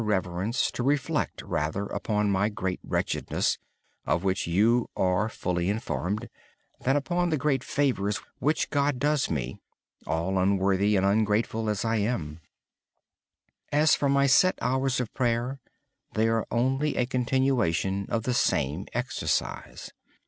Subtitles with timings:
[0.03, 3.59] Please reflect on my great wretchedness,
[4.07, 6.27] of which you are fully informed,
[6.83, 8.19] rather than on the great favors
[8.71, 9.59] God does one
[10.07, 12.39] as unworthy and ungrateful as I am.
[13.71, 15.59] As for my set hours of prayer,
[16.15, 19.91] they are simply a continuation of the same exercise.